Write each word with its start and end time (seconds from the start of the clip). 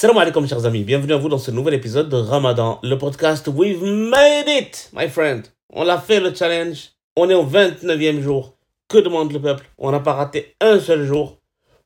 Salam 0.00 0.16
alaikum 0.16 0.46
chers 0.46 0.64
amis, 0.64 0.84
bienvenue 0.84 1.12
à 1.12 1.16
vous 1.16 1.28
dans 1.28 1.38
ce 1.38 1.50
nouvel 1.50 1.74
épisode 1.74 2.08
de 2.08 2.14
Ramadan, 2.14 2.78
le 2.84 2.96
podcast 2.96 3.48
We've 3.48 3.82
made 3.82 4.46
it, 4.46 4.90
my 4.94 5.08
friend. 5.08 5.48
On 5.72 5.88
a 5.88 5.98
fait 5.98 6.20
le 6.20 6.32
challenge, 6.32 6.90
on 7.16 7.28
est 7.28 7.34
au 7.34 7.44
29e 7.44 8.20
jour. 8.20 8.54
Que 8.86 8.98
demande 8.98 9.32
le 9.32 9.40
peuple? 9.40 9.68
On 9.76 9.90
n'a 9.90 9.98
pas 9.98 10.12
raté 10.12 10.54
un 10.60 10.78
seul 10.78 11.04
jour. 11.04 11.38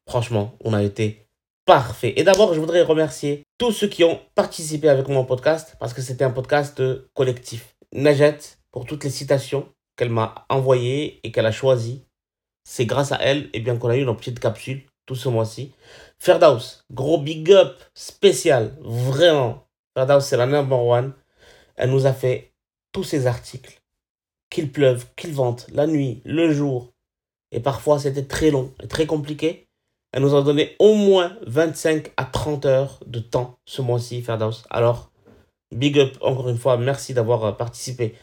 Franchement, 0.07 0.59
on 0.63 0.75
a 0.75 0.83
été 0.83 1.27
parfait. 1.65 2.13
Et 2.17 2.23
d'abord, 2.23 2.53
je 2.53 2.61
voudrais 2.61 2.83
remercier 2.83 3.45
tous 3.57 3.73
ceux 3.73 3.89
qui 3.89 4.05
ont 4.05 4.21
participé 4.35 4.91
avec 4.91 5.09
mon 5.09 5.25
podcast 5.25 5.77
parce 5.81 5.95
que 5.95 6.03
c'était 6.03 6.25
un 6.25 6.33
podcast 6.33 6.83
collectif. 7.15 7.77
Najet, 7.95 8.37
pour 8.73 8.85
toutes 8.85 9.05
les 9.05 9.11
citations 9.11 9.71
qu'elle 9.97 10.11
m'a 10.11 10.45
envoyées 10.51 11.19
et 11.25 11.33
qu'elle 11.33 11.47
a 11.47 11.51
choisies. 11.51 12.03
C'est 12.69 12.85
grâce 12.85 13.11
à 13.11 13.17
elle 13.23 13.49
et 13.55 13.61
bien 13.61 13.79
qu'on 13.79 13.89
a 13.89 13.97
eu 13.97 14.05
nos 14.05 14.15
petites 14.15 14.39
capsules 14.39 14.83
tout 15.07 15.15
ce 15.15 15.29
mois-ci. 15.29 15.73
Ferdaus, 16.19 16.85
gros 16.91 17.19
big 17.19 17.51
up 17.53 17.79
spécial, 17.95 18.77
vraiment. 18.81 19.67
Ferdaus, 19.95 20.21
c'est 20.21 20.37
la 20.37 20.47
number 20.47 20.85
one. 20.85 21.13
Elle 21.77 21.91
nous 21.91 22.07
a 22.07 22.13
fait 22.13 22.53
tous 22.93 23.05
ces 23.05 23.27
articles, 23.27 23.81
qu'il 24.51 24.71
pleuve, 24.71 25.07
qu'il 25.17 25.33
vente, 25.33 25.67
la 25.73 25.87
nuit, 25.87 26.21
le 26.25 26.53
jour. 26.53 26.93
Et 27.51 27.61
parfois, 27.61 27.99
c'était 27.99 28.25
très 28.25 28.51
long 28.51 28.73
et 28.83 28.89
très 28.89 29.07
compliqué. 29.07 29.69
Elle 30.13 30.23
nous 30.23 30.35
a 30.35 30.43
donné 30.43 30.77
au 30.79 30.95
moins 30.95 31.37
25 31.47 32.13
à 32.17 32.25
30 32.25 32.67
heures 32.67 33.01
de 33.07 33.19
temps 33.19 33.59
ce 33.65 33.81
mois-ci, 33.81 34.23
Ferdaus. 34.23 34.65
Alors, 34.71 35.11
big 35.75 35.99
up 35.99 36.17
encore 36.21 36.51
une 36.51 36.59
fois, 36.59 36.77
merci 36.77 37.15
d'avoir 37.15 37.45
euh, 37.45 37.53
participé. 37.53 38.15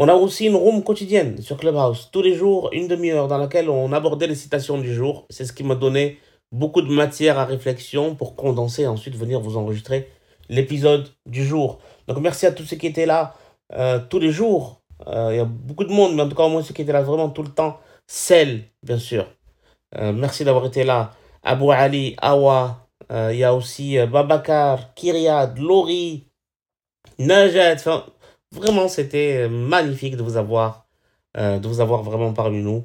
On 0.00 0.06
a 0.06 0.14
aussi 0.14 0.46
une 0.46 0.54
room 0.54 0.84
quotidienne 0.84 1.42
sur 1.42 1.56
Clubhouse, 1.56 2.10
tous 2.12 2.22
les 2.22 2.32
jours, 2.32 2.70
une 2.72 2.86
demi-heure, 2.86 3.26
dans 3.26 3.36
laquelle 3.36 3.68
on 3.68 3.92
abordait 3.92 4.28
les 4.28 4.36
citations 4.36 4.78
du 4.78 4.94
jour. 4.94 5.26
C'est 5.28 5.44
ce 5.44 5.52
qui 5.52 5.64
m'a 5.64 5.74
donné 5.74 6.20
beaucoup 6.52 6.82
de 6.82 6.88
matière 6.88 7.36
à 7.36 7.44
réflexion 7.44 8.14
pour 8.14 8.36
condenser 8.36 8.82
et 8.82 8.86
ensuite 8.86 9.16
venir 9.16 9.40
vous 9.40 9.56
enregistrer 9.56 10.08
l'épisode 10.48 11.08
du 11.26 11.44
jour. 11.44 11.80
Donc 12.06 12.18
merci 12.18 12.46
à 12.46 12.52
tous 12.52 12.62
ceux 12.62 12.76
qui 12.76 12.86
étaient 12.86 13.06
là 13.06 13.34
euh, 13.72 13.98
tous 14.08 14.20
les 14.20 14.30
jours. 14.30 14.82
Euh, 15.08 15.30
il 15.32 15.36
y 15.38 15.40
a 15.40 15.44
beaucoup 15.44 15.82
de 15.82 15.92
monde, 15.92 16.14
mais 16.14 16.22
en 16.22 16.28
tout 16.28 16.36
cas 16.36 16.44
au 16.44 16.48
moins 16.48 16.62
ceux 16.62 16.74
qui 16.74 16.82
étaient 16.82 16.92
là 16.92 17.02
vraiment 17.02 17.30
tout 17.30 17.42
le 17.42 17.50
temps. 17.50 17.80
Celle, 18.06 18.66
bien 18.84 19.00
sûr. 19.00 19.26
Euh, 19.96 20.12
merci 20.12 20.44
d'avoir 20.44 20.64
été 20.66 20.84
là. 20.84 21.10
Abou 21.42 21.72
Ali, 21.72 22.14
Awa, 22.18 22.86
il 23.10 23.36
y 23.36 23.42
a 23.42 23.52
aussi 23.52 23.98
Babakar, 24.06 24.94
Kyriad, 24.94 25.58
Lori, 25.58 26.28
Najat. 27.18 27.74
Enfin, 27.74 28.04
vraiment, 28.52 28.88
c'était 28.88 29.48
magnifique 29.48 30.16
de 30.16 30.22
vous 30.22 30.36
avoir, 30.36 30.86
de 31.36 31.66
vous 31.66 31.80
avoir 31.80 32.02
vraiment 32.02 32.32
parmi 32.32 32.62
nous. 32.62 32.84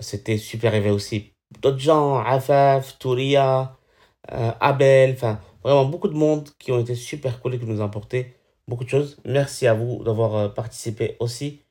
C'était 0.00 0.38
super 0.38 0.74
éveillé 0.74 0.94
aussi 0.94 1.32
d'autres 1.60 1.78
gens, 1.78 2.18
Afaf, 2.18 2.98
Touria, 2.98 3.76
euh, 4.32 4.52
Abel, 4.60 5.12
enfin 5.12 5.40
vraiment 5.62 5.84
beaucoup 5.84 6.08
de 6.08 6.14
monde 6.14 6.48
qui 6.58 6.72
ont 6.72 6.80
été 6.80 6.94
super 6.94 7.40
cool 7.40 7.54
et 7.54 7.58
qui 7.58 7.66
nous 7.66 7.80
ont 7.80 7.84
apporté 7.84 8.34
beaucoup 8.68 8.84
de 8.84 8.88
choses. 8.88 9.18
Merci 9.24 9.66
à 9.66 9.74
vous 9.74 10.02
d'avoir 10.04 10.34
euh, 10.36 10.48
participé 10.48 11.16
aussi 11.20 11.62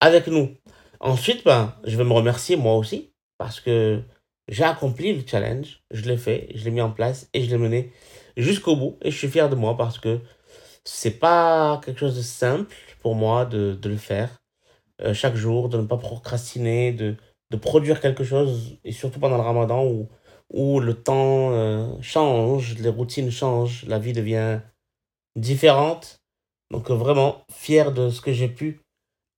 avec 0.00 0.26
nous. 0.28 0.54
Ensuite, 1.00 1.44
ben, 1.44 1.74
je 1.84 1.96
vais 1.96 2.04
me 2.04 2.12
remercier 2.12 2.56
moi 2.56 2.76
aussi 2.76 3.12
parce 3.38 3.60
que 3.60 4.02
j'ai 4.48 4.64
accompli 4.64 5.12
le 5.12 5.22
challenge, 5.26 5.82
je 5.90 6.02
l'ai 6.02 6.16
fait, 6.16 6.48
je 6.54 6.64
l'ai 6.64 6.70
mis 6.70 6.80
en 6.80 6.90
place 6.90 7.28
et 7.34 7.42
je 7.42 7.50
l'ai 7.50 7.58
mené 7.58 7.92
jusqu'au 8.36 8.76
bout 8.76 8.98
et 9.02 9.10
je 9.10 9.18
suis 9.18 9.28
fier 9.28 9.48
de 9.48 9.56
moi 9.56 9.76
parce 9.76 9.98
que 9.98 10.20
c'est 10.86 11.18
pas 11.18 11.80
quelque 11.84 11.98
chose 11.98 12.16
de 12.16 12.22
simple 12.22 12.74
pour 13.02 13.14
moi 13.14 13.44
de, 13.44 13.74
de 13.74 13.88
le 13.88 13.96
faire 13.96 14.30
euh, 15.02 15.12
chaque 15.12 15.34
jour, 15.34 15.68
de 15.68 15.78
ne 15.78 15.86
pas 15.86 15.96
procrastiner, 15.98 16.92
de, 16.92 17.16
de 17.50 17.56
produire 17.56 18.00
quelque 18.00 18.24
chose, 18.24 18.78
et 18.84 18.92
surtout 18.92 19.20
pendant 19.20 19.36
le 19.36 19.42
ramadan 19.42 19.84
où, 19.84 20.08
où 20.52 20.80
le 20.80 20.94
temps 20.94 21.50
euh, 21.50 21.88
change, 22.00 22.76
les 22.78 22.88
routines 22.88 23.30
changent, 23.30 23.84
la 23.86 23.98
vie 23.98 24.12
devient 24.12 24.60
différente. 25.34 26.20
Donc 26.70 26.90
euh, 26.90 26.94
vraiment 26.94 27.44
fier 27.52 27.92
de 27.92 28.10
ce 28.10 28.20
que 28.20 28.32
j'ai 28.32 28.48
pu 28.48 28.80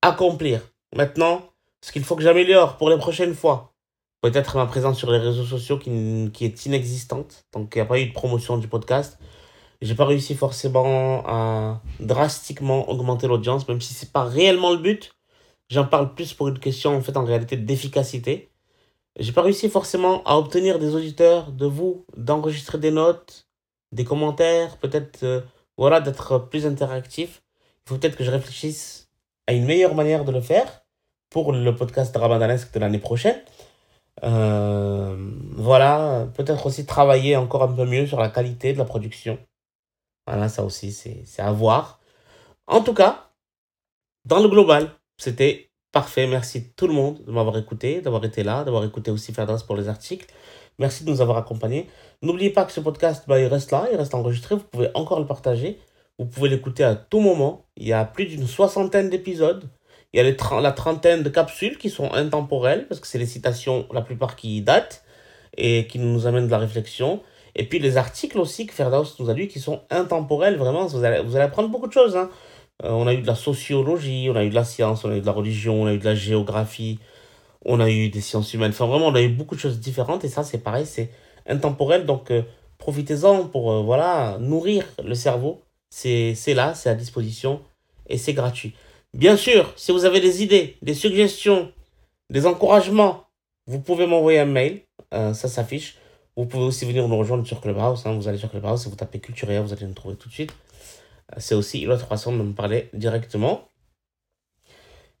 accomplir. 0.01 0.61
Maintenant, 0.95 1.41
ce 1.83 1.91
qu'il 1.91 2.03
faut 2.03 2.15
que 2.15 2.23
j'améliore 2.23 2.77
pour 2.77 2.89
les 2.89 2.97
prochaines 2.97 3.35
fois, 3.35 3.73
peut-être 4.21 4.55
ma 4.55 4.65
présence 4.65 4.97
sur 4.97 5.11
les 5.11 5.17
réseaux 5.19 5.45
sociaux 5.45 5.77
qui, 5.77 6.29
qui 6.33 6.45
est 6.45 6.65
inexistante, 6.65 7.45
donc 7.53 7.73
il 7.75 7.79
n'y 7.79 7.81
a 7.81 7.85
pas 7.85 7.99
eu 7.99 8.07
de 8.07 8.13
promotion 8.13 8.57
du 8.57 8.67
podcast. 8.67 9.19
J'ai 9.81 9.95
pas 9.95 10.05
réussi 10.05 10.35
forcément 10.35 11.23
à 11.25 11.81
drastiquement 11.99 12.89
augmenter 12.89 13.27
l'audience, 13.27 13.67
même 13.67 13.79
si 13.79 13.93
c'est 13.93 14.11
pas 14.11 14.25
réellement 14.25 14.71
le 14.71 14.77
but. 14.77 15.15
J'en 15.69 15.85
parle 15.85 16.13
plus 16.15 16.33
pour 16.33 16.49
une 16.49 16.59
question, 16.59 16.95
en 16.97 17.01
fait, 17.01 17.15
en 17.15 17.23
réalité, 17.23 17.55
d'efficacité. 17.55 18.49
J'ai 19.17 19.31
pas 19.31 19.41
réussi 19.41 19.69
forcément 19.69 20.23
à 20.23 20.37
obtenir 20.37 20.79
des 20.79 20.95
auditeurs, 20.95 21.51
de 21.51 21.65
vous, 21.65 22.05
d'enregistrer 22.17 22.77
des 22.77 22.91
notes, 22.91 23.47
des 23.91 24.03
commentaires, 24.03 24.77
peut-être, 24.77 25.23
euh, 25.23 25.41
voilà, 25.77 26.01
d'être 26.01 26.49
plus 26.49 26.65
interactif. 26.65 27.41
Il 27.85 27.89
faut 27.89 27.97
peut-être 27.97 28.17
que 28.17 28.23
je 28.23 28.31
réfléchisse 28.31 29.09
à 29.47 29.53
une 29.53 29.65
meilleure 29.65 29.95
manière 29.95 30.25
de 30.25 30.31
le 30.31 30.41
faire 30.41 30.83
pour 31.29 31.53
le 31.53 31.75
podcast 31.75 32.15
ramadanesque 32.15 32.73
de 32.73 32.79
l'année 32.79 32.99
prochaine. 32.99 33.41
Euh, 34.23 35.15
voilà, 35.55 36.27
peut-être 36.35 36.65
aussi 36.65 36.85
travailler 36.85 37.35
encore 37.35 37.63
un 37.63 37.73
peu 37.73 37.85
mieux 37.85 38.07
sur 38.07 38.19
la 38.19 38.29
qualité 38.29 38.73
de 38.73 38.77
la 38.77 38.85
production. 38.85 39.37
Voilà, 40.29 40.47
ça 40.47 40.63
aussi, 40.63 40.91
c'est 40.91 41.41
à 41.41 41.51
voir. 41.51 41.99
En 42.67 42.81
tout 42.81 42.93
cas, 42.93 43.31
dans 44.25 44.39
le 44.39 44.47
global, 44.47 44.91
c'était 45.17 45.71
parfait. 45.91 46.27
Merci 46.27 46.71
tout 46.75 46.85
le 46.85 46.93
monde 46.93 47.23
de 47.25 47.31
m'avoir 47.31 47.57
écouté, 47.57 47.99
d'avoir 48.01 48.23
été 48.23 48.43
là, 48.43 48.63
d'avoir 48.63 48.85
écouté 48.85 49.09
aussi 49.09 49.33
Ferdinand 49.33 49.57
pour 49.65 49.75
les 49.75 49.89
articles. 49.89 50.27
Merci 50.77 51.03
de 51.03 51.09
nous 51.09 51.21
avoir 51.21 51.37
accompagnés. 51.37 51.89
N'oubliez 52.21 52.51
pas 52.51 52.65
que 52.65 52.71
ce 52.71 52.79
podcast, 52.79 53.23
bah, 53.27 53.39
il 53.39 53.47
reste 53.47 53.71
là, 53.71 53.87
il 53.91 53.97
reste 53.97 54.13
enregistré. 54.13 54.53
Vous 54.53 54.65
pouvez 54.65 54.91
encore 54.93 55.19
le 55.19 55.25
partager. 55.25 55.79
Vous 56.19 56.25
pouvez 56.25 56.47
l'écouter 56.47 56.83
à 56.83 56.93
tout 56.93 57.21
moment. 57.21 57.65
Il 57.75 57.87
y 57.87 57.93
a 57.93 58.05
plus 58.05 58.27
d'une 58.27 58.45
soixantaine 58.45 59.09
d'épisodes. 59.09 59.67
Il 60.13 60.17
y 60.17 60.27
a 60.27 60.61
la 60.61 60.71
trentaine 60.71 61.23
de 61.23 61.29
capsules 61.29 61.79
qui 61.79 61.89
sont 61.89 62.13
intemporelles, 62.13 62.87
parce 62.87 63.01
que 63.01 63.07
c'est 63.07 63.17
les 63.17 63.25
citations, 63.25 63.87
la 63.91 64.01
plupart 64.01 64.35
qui 64.35 64.61
datent, 64.61 65.03
et 65.57 65.87
qui 65.87 65.97
nous 65.97 66.27
amènent 66.27 66.45
de 66.45 66.51
la 66.51 66.59
réflexion. 66.59 67.23
Et 67.55 67.65
puis 67.65 67.79
les 67.79 67.97
articles 67.97 68.37
aussi 68.37 68.65
que 68.65 68.73
Ferdaus 68.73 69.15
nous 69.19 69.29
a 69.29 69.33
lu, 69.33 69.47
qui 69.47 69.59
sont 69.59 69.81
intemporels, 69.89 70.57
vraiment, 70.57 70.85
vous 70.85 71.03
allez, 71.03 71.21
vous 71.21 71.35
allez 71.35 71.45
apprendre 71.45 71.69
beaucoup 71.69 71.87
de 71.87 71.93
choses. 71.93 72.15
Hein. 72.15 72.29
Euh, 72.83 72.91
on 72.91 73.07
a 73.07 73.13
eu 73.13 73.21
de 73.21 73.27
la 73.27 73.35
sociologie, 73.35 74.29
on 74.31 74.35
a 74.35 74.43
eu 74.43 74.49
de 74.49 74.55
la 74.55 74.63
science, 74.63 75.03
on 75.03 75.11
a 75.11 75.17
eu 75.17 75.21
de 75.21 75.25
la 75.25 75.31
religion, 75.31 75.81
on 75.81 75.85
a 75.87 75.93
eu 75.93 75.97
de 75.97 76.05
la 76.05 76.15
géographie, 76.15 76.99
on 77.65 77.79
a 77.79 77.89
eu 77.89 78.09
des 78.09 78.21
sciences 78.21 78.53
humaines. 78.53 78.71
Enfin, 78.71 78.87
vraiment, 78.87 79.07
on 79.07 79.15
a 79.15 79.21
eu 79.21 79.29
beaucoup 79.29 79.55
de 79.55 79.59
choses 79.59 79.79
différentes 79.79 80.23
et 80.23 80.29
ça, 80.29 80.43
c'est 80.43 80.59
pareil, 80.59 80.85
c'est 80.85 81.09
intemporel. 81.47 82.05
Donc, 82.05 82.31
euh, 82.31 82.43
profitez-en 82.77 83.45
pour 83.47 83.71
euh, 83.71 83.81
voilà, 83.81 84.37
nourrir 84.39 84.85
le 85.03 85.15
cerveau. 85.15 85.61
C'est 85.89 86.35
là, 86.53 86.75
c'est 86.75 86.89
à 86.89 86.95
disposition 86.95 87.61
et 88.07 88.17
c'est 88.17 88.33
gratuit. 88.33 88.75
Bien 89.13 89.35
sûr, 89.35 89.73
si 89.75 89.91
vous 89.91 90.05
avez 90.05 90.21
des 90.21 90.43
idées, 90.43 90.77
des 90.83 90.93
suggestions, 90.93 91.71
des 92.29 92.45
encouragements, 92.45 93.25
vous 93.65 93.79
pouvez 93.79 94.05
m'envoyer 94.05 94.39
un 94.39 94.45
mail. 94.45 94.81
ça 95.11 95.33
s'affiche. 95.33 95.97
Vous 96.39 96.47
pouvez 96.47 96.63
aussi 96.63 96.85
venir 96.85 97.07
nous 97.07 97.17
rejoindre 97.17 97.45
sur 97.45 97.61
Clubhouse. 97.61 98.05
Hein. 98.05 98.13
Vous 98.13 98.27
allez 98.27 98.37
sur 98.37 98.49
Clubhouse 98.49 98.87
et 98.87 98.89
vous 98.89 98.95
tapez 98.95 99.19
Culturia, 99.19 99.61
vous 99.61 99.73
allez 99.73 99.85
nous 99.85 99.93
trouver 99.93 100.15
tout 100.15 100.29
de 100.29 100.33
suite 100.33 100.53
c'est 101.37 101.55
aussi 101.55 101.81
une 101.81 101.91
autre 101.91 102.07
façon 102.07 102.35
de 102.35 102.41
me 102.41 102.53
parler 102.53 102.89
directement. 102.93 103.69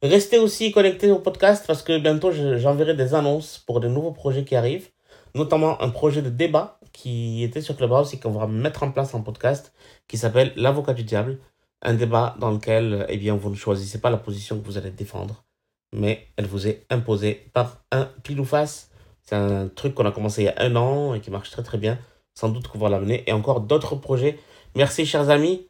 Restez 0.01 0.39
aussi 0.39 0.71
connectés 0.71 1.11
au 1.11 1.19
podcast 1.19 1.65
parce 1.67 1.83
que 1.83 1.97
bientôt 1.99 2.31
j'enverrai 2.31 2.93
des 2.93 3.13
annonces 3.13 3.57
pour 3.57 3.79
de 3.79 3.87
nouveaux 3.87 4.11
projets 4.11 4.45
qui 4.45 4.55
arrivent, 4.55 4.89
notamment 5.35 5.81
un 5.81 5.89
projet 5.89 6.21
de 6.21 6.29
débat 6.29 6.79
qui 6.93 7.43
était 7.43 7.61
sur 7.61 7.75
Clubhouse 7.75 8.13
et 8.13 8.19
qu'on 8.19 8.31
va 8.31 8.47
mettre 8.47 8.83
en 8.83 8.91
place 8.91 9.13
en 9.13 9.21
podcast 9.21 9.73
qui 10.07 10.17
s'appelle 10.17 10.53
L'avocat 10.55 10.93
du 10.93 11.03
diable. 11.03 11.39
Un 11.81 11.93
débat 11.93 12.35
dans 12.39 12.51
lequel 12.51 13.05
eh 13.07 13.17
bien, 13.17 13.35
vous 13.35 13.49
ne 13.49 13.55
choisissez 13.55 14.01
pas 14.01 14.09
la 14.09 14.17
position 14.17 14.59
que 14.59 14.65
vous 14.65 14.77
allez 14.77 14.91
défendre, 14.91 15.45
mais 15.93 16.27
elle 16.35 16.45
vous 16.45 16.67
est 16.67 16.85
imposée 16.89 17.49
par 17.53 17.85
un 17.93 18.09
pile 18.23 18.41
ou 18.41 18.45
face. 18.45 18.88
C'est 19.29 19.35
un 19.35 19.67
truc 19.67 19.93
qu'on 19.93 20.07
a 20.07 20.11
commencé 20.11 20.41
il 20.41 20.45
y 20.45 20.47
a 20.47 20.55
un 20.57 20.75
an 20.75 21.13
et 21.13 21.19
qui 21.19 21.29
marche 21.29 21.51
très 21.51 21.61
très 21.61 21.77
bien. 21.77 21.99
Sans 22.33 22.49
doute 22.49 22.67
qu'on 22.67 22.79
va 22.79 22.89
l'amener 22.89 23.23
et 23.27 23.31
encore 23.31 23.61
d'autres 23.61 23.95
projets. 23.95 24.39
Merci 24.75 25.05
chers 25.05 25.29
amis. 25.29 25.67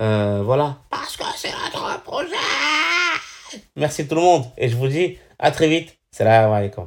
Euh, 0.00 0.42
voilà. 0.44 0.78
Parce 0.90 1.16
que 1.16 1.22
c'est 1.36 1.52
notre 1.52 2.02
projet. 2.02 2.34
Merci 3.76 4.08
tout 4.08 4.16
le 4.16 4.22
monde. 4.22 4.46
Et 4.58 4.68
je 4.68 4.74
vous 4.76 4.88
dis 4.88 5.18
à 5.38 5.52
très 5.52 5.68
vite. 5.68 5.96
Salam 6.10 6.50
alaikum. 6.50 6.84